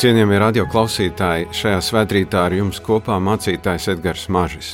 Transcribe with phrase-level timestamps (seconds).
[0.00, 4.70] Cienījamie radio klausītāji, šajā svētkrītā ar jums kopā mācītājs Edgars Mažis.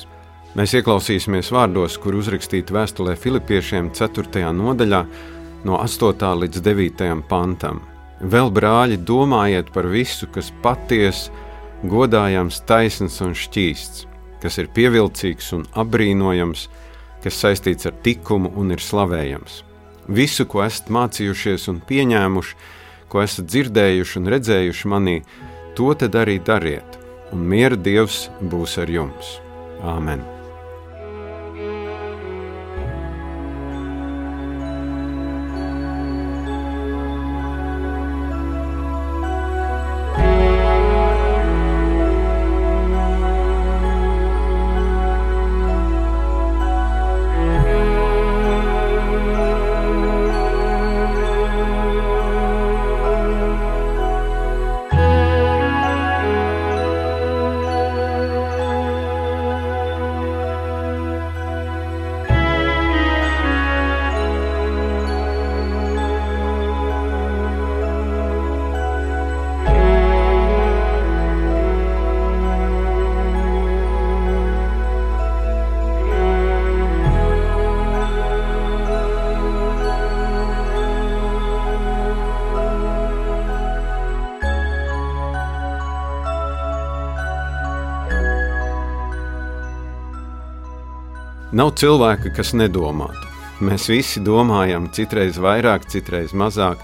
[0.54, 4.44] Mēs ieklausīsimies vārdos, kur uzrakstīti vēstulē Filipiešiem 4.
[4.54, 5.00] nodaļā,
[5.66, 6.22] no 8.
[6.44, 7.02] līdz 9.
[7.26, 7.82] pantam.
[8.22, 11.34] Vēl, brāļi, domājiet par visu, kas patiesi,
[11.82, 14.06] godājams, taisns un šķīsts,
[14.46, 16.68] kas ir pievilcīgs un apbrīnojams,
[17.26, 19.64] kas saistīts ar likumu un ir slavējams.
[20.06, 22.60] Visu, ko esat mācījušies un pieņēmuši,
[23.08, 25.18] ko esat dzirdējuši un redzējuši manī,
[25.76, 27.00] to tad arī dariet,
[27.32, 29.36] un miera Dievs būs ar jums.
[29.82, 30.35] Āmen!
[91.56, 93.30] Nav cilvēka, kas nedomātu.
[93.64, 96.82] Mēs visi domājam, citreiz vairāk, citreiz mazāk.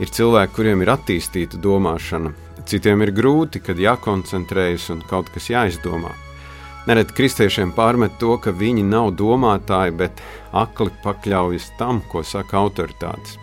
[0.00, 2.30] Ir cilvēki, kuriem ir attīstīta domāšana,
[2.70, 6.14] citiem ir grūti, kad jākoncentrējas un kaut kas jāizdomā.
[6.88, 10.22] Nereti kristiešiem pārmet to, ka viņi nav domātāji, bet
[10.56, 13.34] akli pakļaujas tam, ko saka autoritātes.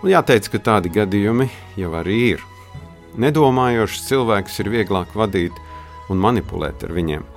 [0.00, 2.46] Un jāteic, ka tādi gadījumi jau arī ir.
[3.20, 5.60] Nedomājošs cilvēks ir vieglāk vadīt
[6.08, 7.28] un manipulēt ar viņiem.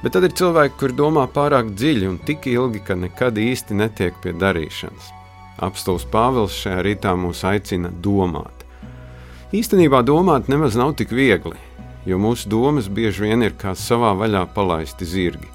[0.00, 4.16] Bet tad ir cilvēki, kur domā pārāk dziļi un tik ilgi, ka nekad īsti netiek
[4.22, 5.10] pie darīšanas.
[5.60, 8.64] Apstults Pāvils šajā rītā mūs aicina domāt.
[9.52, 11.58] Īstenībā domāt nemaz nav tik viegli,
[12.08, 15.50] jo mūsu domas bieži vien ir kā savā vaļā palaisti zirgi.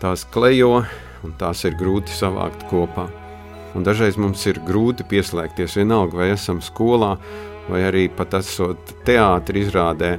[0.00, 0.86] Tās klejo
[1.26, 3.10] un tās ir grūti savākt kopā.
[3.76, 7.18] Un dažreiz mums ir grūti pieslēgties vienalga, vai esam skolā,
[7.68, 10.14] vai arī pat esot teātris izrādē,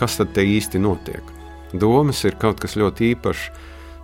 [0.00, 1.41] kas tad īsti notiek.
[1.72, 3.48] Domas ir kaut kas ļoti īpašs,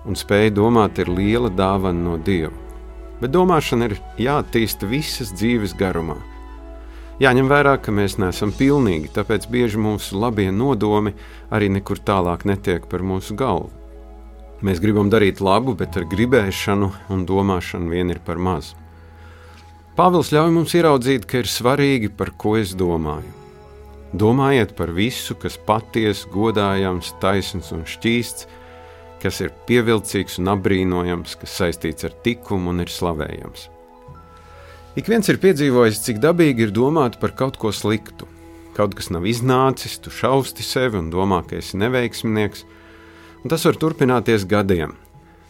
[0.09, 2.55] un spēja domāt ir liela dāvana no Dieva.
[3.21, 6.17] Bet domāšana ir jāattīsta visas dzīves garumā.
[7.19, 11.17] Jāņem vērā, ka mēs neesam pilnīgi, tāpēc bieži mūsu labie nodomi
[11.51, 13.73] arī nekur tālāk netiek par mūsu galvu.
[14.63, 18.73] Mēs gribam darīt labu, bet ar gribēšanu un domāšanu vien ir par maz.
[19.99, 23.38] Pāvils ļauj mums ieraudzīt, ka ir svarīgi, par ko es domāju.
[24.17, 28.47] Domājiet par visu, kas patiesi, godājams, taisns un šķīsts,
[29.21, 33.67] kas ir pievilcīgs un apbrīnojams, kas saistīts ar likumu un ir slavējams.
[34.97, 38.27] Ik viens ir piedzīvojis, cik dabīgi ir domāt par kaut ko sliktu.
[38.75, 42.65] Kaut kas nav iznācis, tu šausti sevi un domā, ka esi neveiksminieks,
[43.43, 44.97] un tas var turpināties gadiem.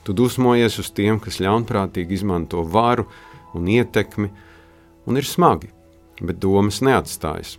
[0.03, 3.07] Tu dusmojies uz tiem, kas ļaunprātīgi izmanto varu
[3.55, 4.33] un ietekmi,
[5.07, 5.71] un ir smagi,
[6.19, 7.59] bet domas neatstājas.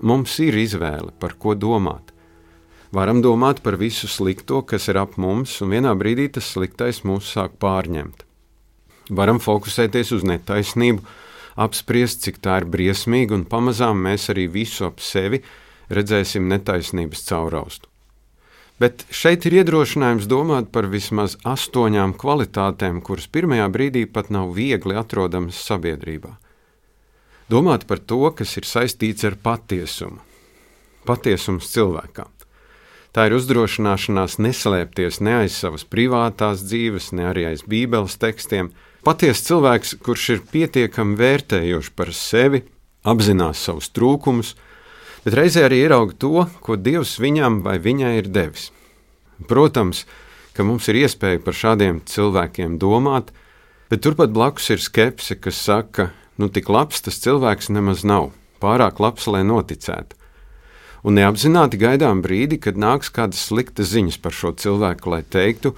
[0.00, 2.12] Mums ir izvēle, par ko domāt.
[2.92, 7.32] Varam domāt par visu slikto, kas ir ap mums, un vienā brīdī tas sliktais mūs
[7.32, 8.22] sāk pārņemt.
[9.10, 11.02] Varam fokusēties uz netaisnību,
[11.56, 15.42] apspriest, cik tā ir briesmīga, un pamazām mēs arī visu ap sevi
[15.90, 17.88] redzēsim netaisnības cauraustu.
[18.76, 24.98] Bet šeit ir iedrošinājums domāt par vismaz astoņām kvalitātēm, kuras pirmajā brīdī pat nav viegli
[25.00, 26.36] atrodamas sabiedrībā
[27.52, 30.22] domāt par to, kas ir saistīts ar patiesumu.
[31.06, 32.30] Patiesums cilvēkam.
[33.16, 38.68] Tā ir uzdrošināšanās neslēpties ne aiz savas privātās dzīves, ne arī aiz Bībeles tekstiem.
[39.06, 42.60] Patiesa cilvēks, kurš ir pietiekami vērtējošs par sevi,
[43.08, 44.52] apzinās savus trūkumus,
[45.24, 48.68] bet reizē arī ierauga to, ko Dievs viņam vai viņai ir devis.
[49.48, 50.04] Protams,
[50.52, 53.32] ka mums ir iespēja par šādiem cilvēkiem domāt,
[53.88, 58.30] bet turpat blakus ir skepse, kas saka, nu tik labs tas cilvēks nemaz nav,
[58.62, 60.16] pārāk labs, lai noticētu.
[61.06, 65.76] Un neapzināti gaidām brīdi, kad nāks kādas sliktas ziņas par šo cilvēku, lai teiktu,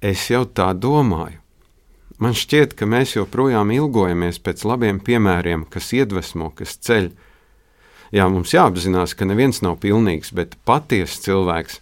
[0.00, 1.40] es jau tā domāju.
[2.18, 7.12] Man šķiet, ka mēs joprojām ilgojamies pēc labiem piemēriem, kas iedvesmo, kas ceļ.
[8.14, 11.80] Jā, mums jāapzinās, ka neviens nav pilnīgs, bet patiesa cilvēks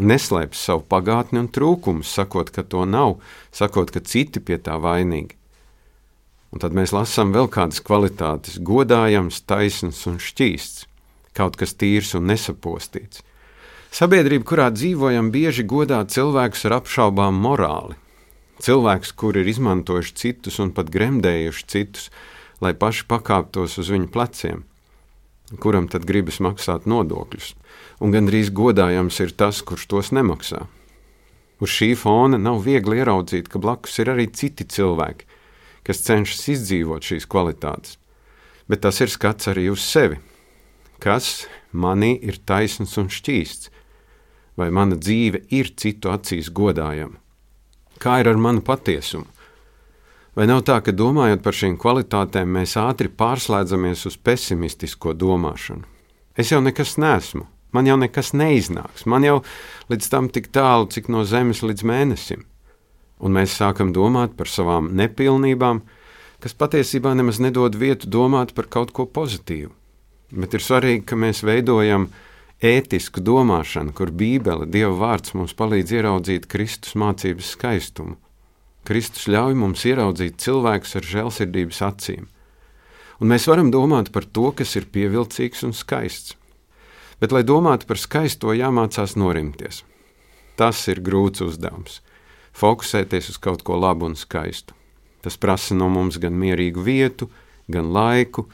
[0.00, 3.18] neslēpj savu pagātni un trūkumus, sakot, ka to nav,
[3.56, 5.39] sakot, ka citi pie tā vainīgi.
[6.50, 10.86] Un tad mēs lasām vēl kādas kvalitātes- godājams, taisns un šķīsts.
[11.32, 13.22] kaut kas tīrs un nesapostīts.
[13.90, 17.96] Sabiedrība, kurā dzīvojam, bieži godā cilvēkus ar apšaubām morāli.
[18.60, 22.10] Cilvēks, kuri ir izmantojuši citus un pat gremdējuši citus,
[22.60, 24.64] lai paši pakāptos uz viņu pleciem.
[25.58, 27.54] Kuram tad gribas maksāt nodokļus?
[28.04, 30.66] Un gandrīz godājams ir tas, kurš tos nemaksā.
[31.60, 35.26] Uz šī fona nav viegli ieraudzīt, ka blakus ir arī citi cilvēki,
[35.86, 37.96] kas cenšas izdzīvot šīs kvalitātes.
[38.70, 40.20] Bet tas ir skats arī uz sevi.
[41.00, 43.70] Kas manī ir taisns un šķīsts?
[44.60, 47.16] Vai mana dzīve ir citu acīs godājama?
[48.00, 49.26] Kā ir ar manu patiesumu?
[50.36, 55.88] Vai nav tā, ka domājot par šīm kvalitātēm, mēs ātri pārslēdzamies uz pesimistisko domāšanu?
[56.38, 59.40] Es jau nekas nesmu, man jau nekas neiznāks, man jau
[59.90, 62.46] līdz tam tik tālu, cik no zemes līdz mēnesim
[63.20, 65.82] un mēs sākam domāt par savām nepilnībām,
[66.40, 69.72] kas patiesībā nemaz nedod vietu domāt par kaut ko pozitīvu.
[70.30, 72.08] Bet ir svarīgi, ka mēs veidojam
[72.64, 78.16] ētisku domāšanu, kur Bībele, Dieva vārds mums palīdz ieraudzīt Kristus mācības skaistumu.
[78.86, 82.28] Kristus ļauj mums ieraudzīt cilvēkus ar žēlsirdības acīm,
[83.20, 86.36] un mēs varam domāt par to, kas ir pievilcīgs un skaists.
[87.20, 89.82] Bet, lai domātu par skaisto, jāmācās norimties.
[90.56, 91.98] Tas ir grūts uzdevums
[92.56, 94.74] fokusēties uz kaut ko labu un skaistu.
[95.20, 97.28] Tas prasa no mums gan mierīgu vietu,
[97.68, 98.46] gan laiku,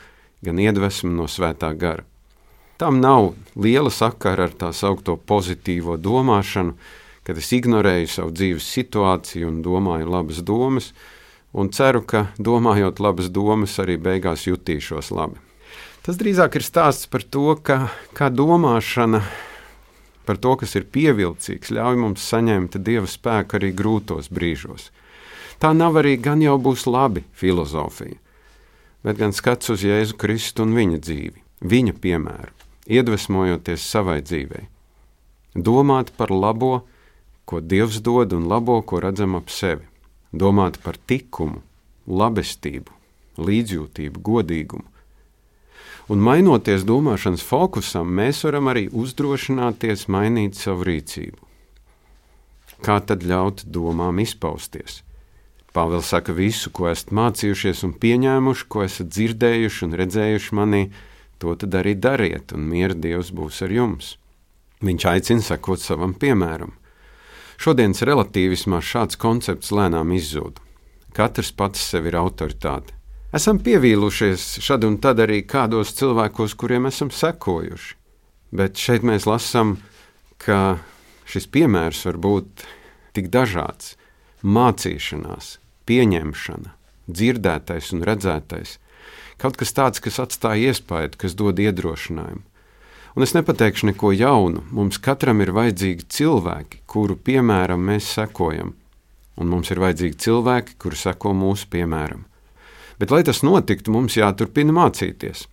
[0.45, 2.05] gan iedvesmu no svētā gara.
[2.77, 6.75] Tam nav liela sakara ar tā saucamo pozitīvo domāšanu,
[7.25, 10.93] kad es ignorēju savu dzīves situāciju un domāju labas domas,
[11.57, 15.41] un ceru, ka domājot labas domas, arī beigās jutīšos labi.
[16.05, 19.25] Tas drīzāk ir stāsts par to, ka, kā domāšana
[20.27, 24.91] par to, kas ir pievilcīgs, ļauj mums saņemt dieva spēku arī grūtos brīžos.
[25.63, 28.19] Tā nav arī gan jau būs labi filozofija,
[29.07, 32.53] bet gan skats uz Jēzu Kristu un viņa dzīvi, viņa piemēru,
[32.91, 34.67] iedvesmojoties savai dzīvei.
[35.57, 36.83] Domāt par labo,
[37.49, 39.87] ko Dievs dod un labo, ko redzam ap sevi.
[40.37, 41.63] Domāt par tikumu,
[42.05, 42.93] labestību,
[43.41, 44.96] līdzjūtību, godīgumu
[46.07, 51.41] Un mainoties domāšanas fokusam, mēs varam arī uzdrošināties mainīt savu rīcību.
[52.87, 55.01] Kā tad ļaut domām izpausties?
[55.75, 60.83] Pāvils saka, visu, ko esat mācījušies un pieņēmuši, ko esat dzirdējuši un redzējuši manī,
[61.43, 64.15] to tad arī dariet, un miera Dievs būs ar jums.
[64.87, 66.73] Viņš aicina sekot savam piemēram.
[67.61, 70.61] Šodienas relativismā šāds koncepts lēnām izzūd.
[71.17, 72.96] Katrs pats sev ir autoritāte.
[73.35, 77.97] Esam pievīlušies šad un tad arī kādos cilvēkos, kuriem esam sekojuši.
[78.55, 79.81] Bet šeit mēs lasām,
[80.39, 80.79] ka
[81.27, 82.63] šis piemērs var būt
[83.19, 83.97] tik dažāds-
[84.57, 85.59] mācīšanās,
[85.91, 86.71] pieņemšana,
[87.11, 88.79] dzirdētais un redzētais.
[89.39, 92.43] Kaut kas tāds, kas atstāja iespēju, kas dod iedrošinājumu.
[93.17, 94.63] Un es nepateikšu neko jaunu.
[94.71, 98.75] Mums katram ir vajadzīgi cilvēki, kuru piemēram mēs sekojam.
[99.37, 102.25] Un mums ir vajadzīgi cilvēki, kuri seko mūsu piemēram.
[102.97, 105.45] Bet, lai tas notiktu, mums jāturpina mācīties.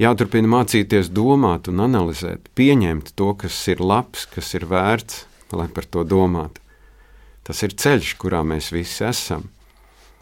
[0.00, 5.24] Jāturpina mācīties domāt un analizēt, pieņemt to, kas ir labs, kas ir vērts,
[5.56, 6.62] lai par to domātu.
[7.44, 9.46] Tas ir ceļš, kurā mēs visi esam.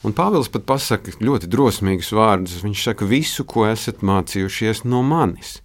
[0.05, 2.59] Un Pāvils pat pasaka ļoti drosmīgus vārdus.
[2.67, 5.61] Viņš saka, visu, ko esat mācījušies no manis.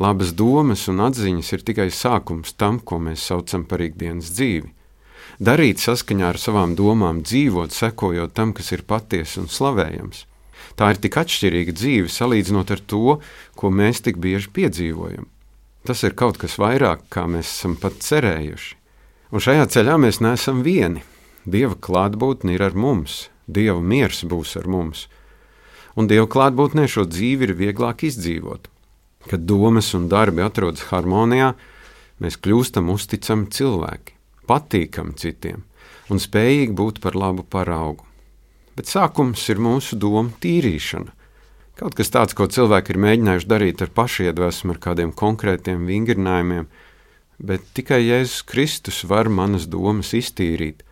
[0.00, 4.70] Labas domas un atziņas ir tikai sākums tam, ko mēs saucam par ikdienas dzīvi
[5.42, 10.26] darīt saskaņā ar savām domām, dzīvot, sekojot tam, kas ir patiesa un slavējams.
[10.78, 13.18] Tā ir tik atšķirīga dzīve salīdzinot ar to,
[13.58, 15.26] ko mēs tik bieži piedzīvojam.
[15.86, 18.76] Tas ir kaut kas vairāk, kā mēs esam pat cerējuši.
[19.32, 21.02] Un šajā ceļā mēs neesam vieni.
[21.44, 25.08] Dieva klātbūtne ir ar mums, Dieva miers būs ar mums.
[25.98, 28.70] Un Dieva klātbūtnē šo dzīvi ir vieglāk izdzīvot.
[29.26, 31.52] Kad domas un darbi atrodas harmonijā,
[32.22, 34.11] mēs kļūstam uzticami cilvēki
[34.48, 35.62] patīkami citiem
[36.12, 38.04] un spējīgi būt par labu paraugu.
[38.76, 41.12] Bet sākums ir mūsu doma tīrīšana.
[41.76, 46.68] Kaut kas tāds, ko cilvēki ir mēģinājuši darīt ar pašiedvesmu, ar kādiem konkrētiem vingrinājumiem,
[47.42, 50.84] bet tikai Jēzus Kristus var manas domas iztīrīt,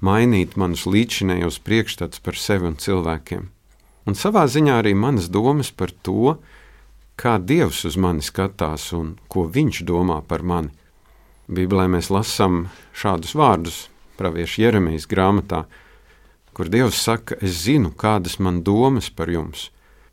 [0.00, 3.44] mainīt manus līdzinējos priekšstats par sevi un cilvēkiem.
[4.06, 6.36] Un savā ziņā arī manas domas par to,
[7.16, 10.72] kā Dievs uz mani skatās un ko Viņš domā par mani
[11.46, 13.84] Bībelē mēs lasām šādus vārdus
[14.18, 15.64] pravieša Jeremijas grāmatā,
[16.56, 19.68] kur Dievs saka, es zinu, kādas man domas par jums,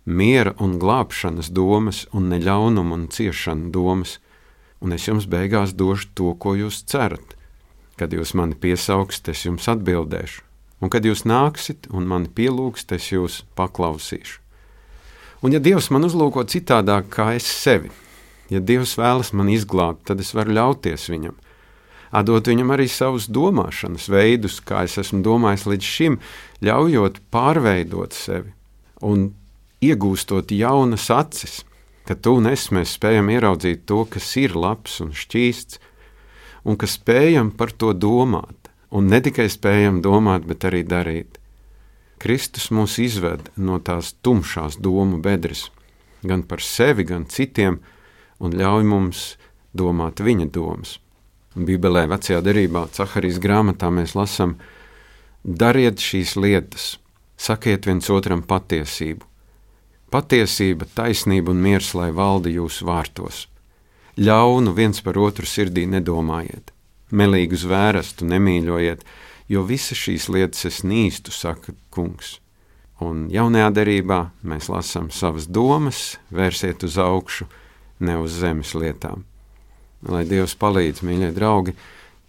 [0.06, 4.20] miera un glābšanas domas un neļaunuma un ciešana domas,
[4.84, 7.38] un es jums beigās došu to, ko jūs cerat.
[7.98, 10.42] Kad jūs mani piesauksiet, es jums atbildēšu,
[10.82, 14.42] un kad jūs nāksiet un mani pielūgsiet, es jūs paklausīšu.
[15.44, 17.92] Un ja Dievs man uzlūko citādāk kā es sevi,
[18.54, 21.38] Ja Dievs vēlas man izglābt, tad es varu ļauties viņam.
[22.14, 26.20] Atdot viņam arī savus domāšanas veidus, kā es esmu domājis līdz šim,
[26.62, 28.54] ļaujot pārveidot sevi
[29.04, 29.34] un
[29.84, 31.62] iegūstot jaunas acis,
[32.08, 35.80] ka tu un es mēs spējam ieraudzīt to, kas ir labs un šķīsts,
[36.64, 41.40] un ka spējam par to domāt, un ne tikai spējam domāt, bet arī darīt.
[42.24, 45.68] Kristus mūs izved no tās tumšās domu bedres,
[46.24, 47.82] gan par sevi, gan citiem,
[48.40, 49.24] un ļauj mums
[49.74, 50.98] domāt viņa domas.
[51.54, 54.58] Bībelē, vecajā derībā, Caharijas grāmatā mēs lasām:
[55.44, 56.98] Dariet šīs lietas,
[57.38, 59.26] sakiet viens otram patiesību.
[60.14, 63.48] Patiesība, taisnība un miers, lai valda jūsu vārtos.
[64.18, 66.70] Ļaunu viens par otru sirdī nedomājiet,
[67.10, 69.02] melīgu zvērstu nemīļojiet,
[69.50, 72.38] jo visas šīs lietas es nīstu, saka kungs.
[73.02, 77.50] Un jaunajā derībā mēs lasām savas domas, vērsiet uz augšu,
[78.00, 79.24] ne uz zemes lietām.
[80.04, 81.76] Lai Dievs palīdz, mīļie draugi,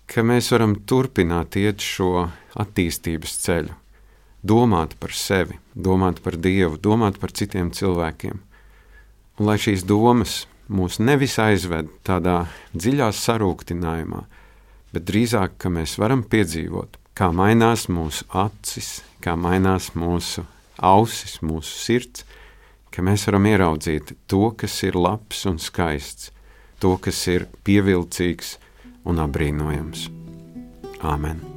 [0.06, 2.28] ka mēs varam turpināt iet šo
[2.60, 3.74] attīstības ceļu,
[4.44, 8.40] domāt par sevi, domāt par Dievu, domāt par citiem cilvēkiem.
[9.40, 12.44] Un lai šīs domas mūs nevis aizved tādā
[12.76, 14.22] dziļā sarūktinājumā,
[14.94, 20.44] bet drīzāk, ka mēs varam piedzīvot, kā mainās mūsu acis, kā mainās mūsu
[20.78, 22.24] ausis, mūsu sirds,
[22.94, 26.30] ka mēs varam ieraudzīt to, kas ir labs un skaists,
[26.78, 28.56] to, kas ir pievilcīgs
[29.10, 30.06] un apbrīnojams.
[31.02, 31.53] Āmen!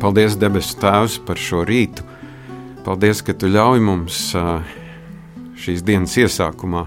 [0.00, 2.00] Paldies, debesu Tēvs, par šo rītu.
[2.86, 4.20] Paldies, ka Tu ļauj mums
[5.60, 6.86] šīs dienas iesākumā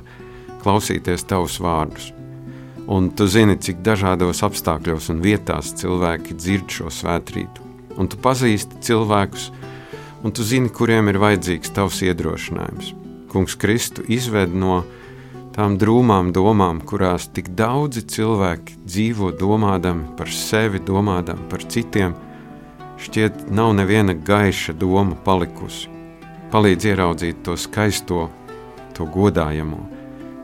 [0.63, 2.07] klausīties Tavus vārdus.
[2.89, 7.69] Un Tu zini, cik dažādos apstākļos un vietās cilvēki dzird šo svētkrītu.
[8.01, 9.45] Un Tu pazīsti cilvēkus,
[10.25, 12.95] un Tu zini, kuriem ir vajadzīgs Tavs iedrošinājums.
[13.29, 14.81] Kungs Kristu izved no
[15.53, 22.17] tām drūmām domām, kurās tik daudzi cilvēki dzīvo domādami par sevi, domādami par citiem
[23.03, 25.89] šķiet nav neviena gaiša doma palikusi.
[26.53, 28.27] Palīdz ieraudzīt to skaisto,
[28.93, 29.79] to godājamo,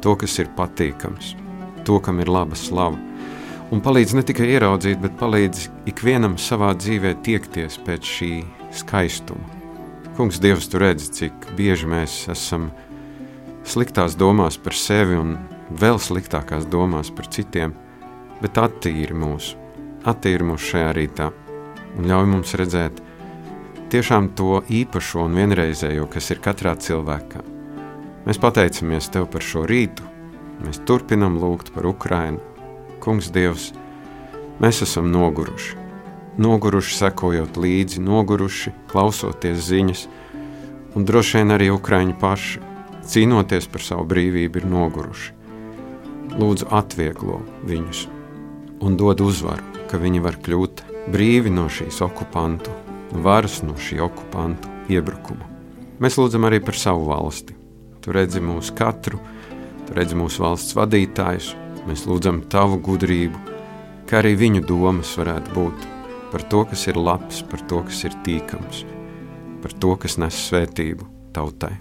[0.03, 1.35] to, kas ir patīkams,
[1.85, 2.97] to, kam ir laba slava.
[3.69, 8.31] Un palīdz ne tikai ieraudzīt, bet palīdz ikvienam savā dzīvē tiekties pēc šī
[8.81, 9.45] skaistuma.
[10.17, 12.71] Kungs, Dievs, tu redzi, cik bieži mēs esam
[13.63, 15.37] sliktās domās par sevi un
[15.69, 17.77] vēl sliktākās domās par citiem,
[18.41, 19.53] bet attīri mūs,
[20.09, 21.29] attīri mūs šajā rītā
[21.97, 23.01] un ļauj mums redzēt
[23.89, 27.41] tiešām to īpašo un vienreizējo, kas ir katrā cilvēkā.
[28.27, 30.05] Mēs pateicamies Tev par šo rītu,
[30.61, 32.41] mēs turpinam lūgt par Ukrainu.
[32.99, 33.71] Kungs, Dievs,
[34.61, 35.77] mēs esam noguruši.
[36.39, 40.05] Noguruši sekojot līdzi, noguruši klausoties ziņas,
[40.95, 42.61] un droši vien arī Ukrāņi paši,
[43.09, 45.33] cīnoties par savu brīvību, ir noguruši.
[46.39, 48.05] Lūdzu, atvieglo viņus
[48.85, 52.73] un dod uzvaru, ka viņi var kļūt brīvi no šīs okupantu
[53.23, 55.47] varas, no šī okupantu iebrukuma.
[55.99, 57.55] Mēs lūdzam arī par savu valsti.
[57.99, 59.19] Tu redzi mūsu katru,
[59.87, 61.51] tu redzi mūsu valsts vadītājus,
[61.89, 63.41] mēs lūdzam tavu gudrību,
[64.07, 65.89] kā arī viņu domas varētu būt
[66.31, 68.85] par to, kas ir labs, par to, kas ir tīkams,
[69.63, 71.73] par to, kas nes svētību tautai.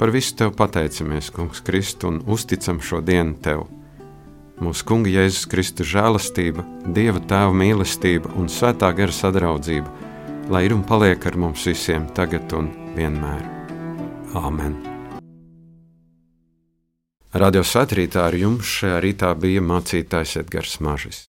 [0.00, 3.66] Par visu tev pateicamies, Kungs, Kristu, un uzticam šo dienu tev
[4.60, 6.64] mūsu Kunga Jēzus Kristus žēlastība,
[6.96, 9.88] Dieva Tēva mīlestība un Svētā gara sadraudzība,
[10.52, 13.42] lai ir un paliek ar mums visiem tagad un vienmēr.
[14.36, 14.76] Āmen!
[17.30, 21.29] Radio Svētrītā ar jums šajā rītā bija mācītājs Edgars Mažis.